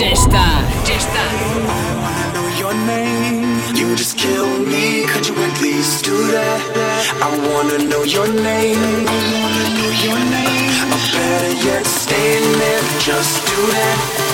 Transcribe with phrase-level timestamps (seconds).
[0.00, 0.44] Ya está,
[0.88, 1.24] ya está.
[2.34, 3.76] know your name.
[3.76, 5.06] You just kill me.
[5.06, 6.60] Could you at least do that?
[7.22, 8.82] I wanna know your name.
[9.06, 10.92] I wanna know your name.
[10.94, 12.82] Or better yet, stay in there.
[12.98, 14.33] Just do that.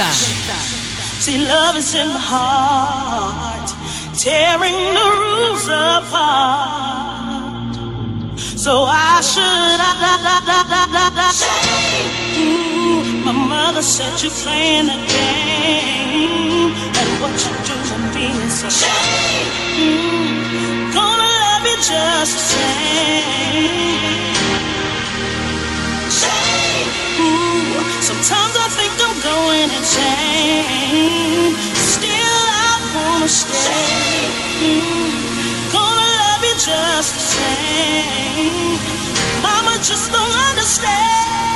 [0.00, 0.08] Ya.
[1.20, 3.68] See, love is in the heart,
[4.16, 6.96] tearing the rules apart.
[8.64, 9.80] So I should.
[12.40, 18.68] Mm, my mother said you're playing a game, and what you're doing means so.
[19.76, 24.29] Mm, gonna love you just the same.
[29.00, 31.54] Sometimes I think I'm going insane.
[31.74, 34.28] Still, I wanna stay.
[34.62, 38.78] Mm, gonna love you just the same.
[39.42, 41.49] Mama just don't understand.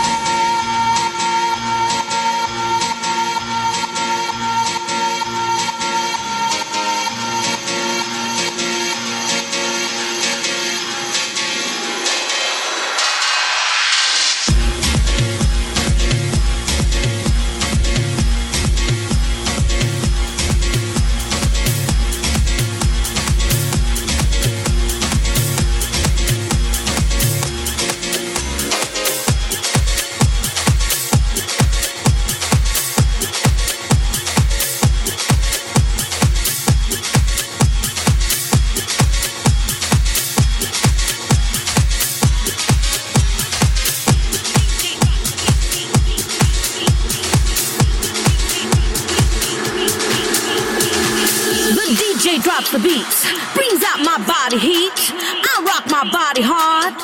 [52.75, 53.23] The beats,
[53.55, 54.99] brings out my body heat.
[55.15, 56.95] I rock my body hard.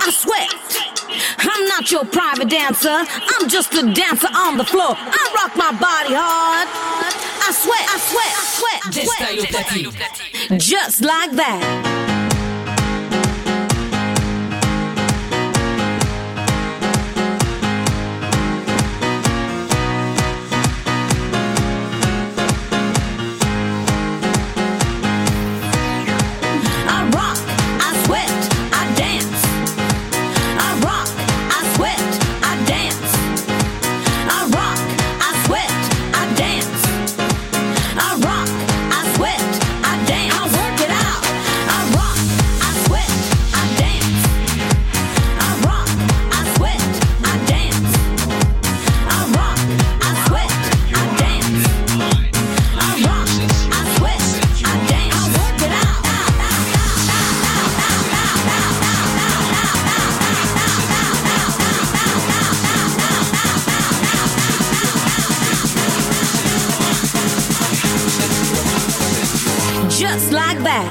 [0.00, 0.48] I sweat.
[1.40, 2.88] I'm not your private dancer.
[2.88, 4.96] I'm just a dancer on the floor.
[4.96, 6.68] I rock my body hard.
[7.44, 7.84] I sweat.
[7.86, 8.32] I sweat.
[8.34, 9.36] I sweat.
[9.36, 10.60] I sweat.
[10.60, 12.03] Just like that.
[69.98, 70.90] just like that.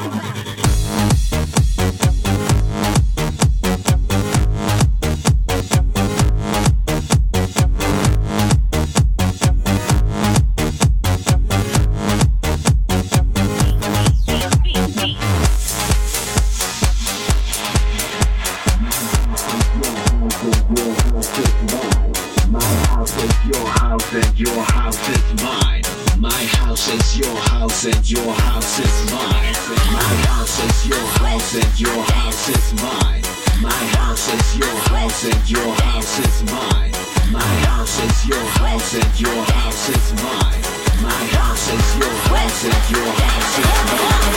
[22.49, 26.02] My house is your house and your house is mine.
[26.23, 29.53] My house is your house and your house is mine.
[29.91, 33.23] My house is your house and your house is mine.
[33.61, 36.91] My house is your house and your house is mine.
[37.29, 40.63] My house is your house and your house is mine.
[41.03, 44.33] My house is your house and your house is mine.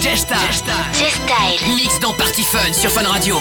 [0.00, 1.40] Gesta, Gesta, Gesta,
[1.76, 3.38] mix dans Party Fun sur Fun Radio.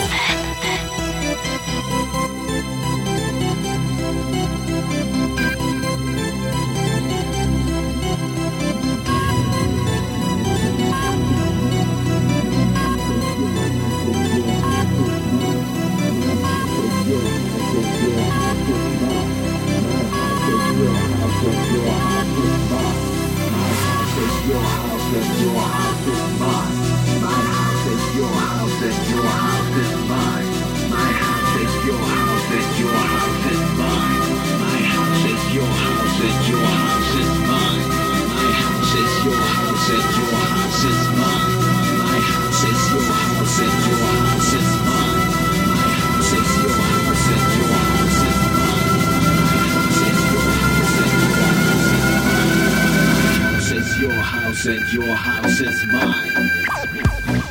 [54.01, 57.50] your house and your house is mine.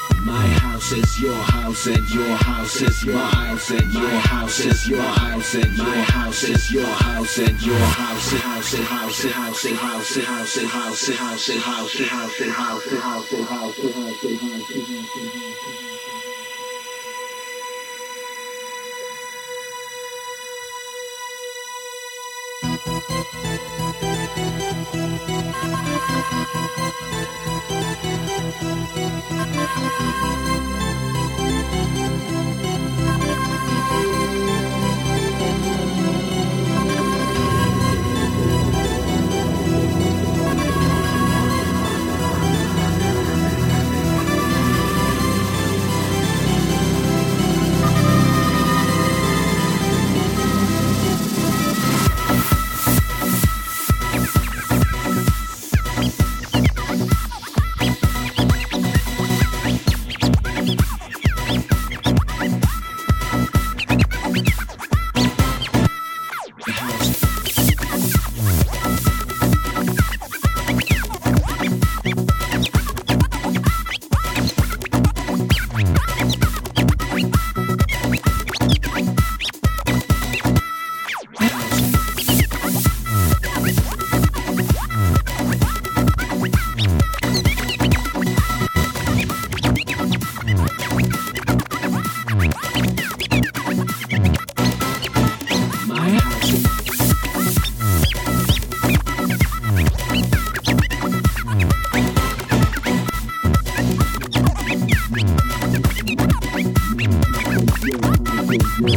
[0.23, 4.87] My house is your house and your house is your house and your house is
[4.87, 9.65] your house and my house is your house and your house house house house house
[9.65, 14.21] house house house house house house house house house
[24.01, 24.60] Thank you.
[24.91, 25.29] Thank
[34.15, 34.20] you.
[66.67, 66.90] Yeah.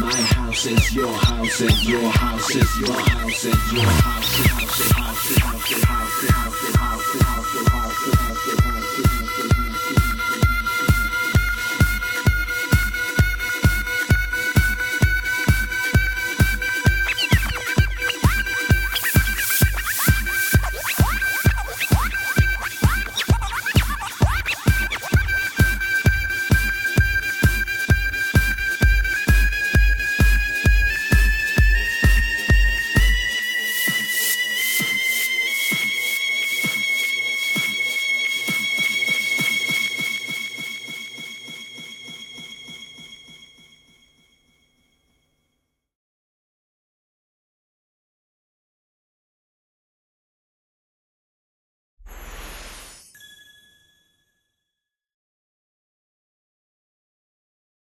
[0.00, 4.46] My house is your house and your house is your house and your house, house,
[4.46, 5.57] house, house, house, house, house.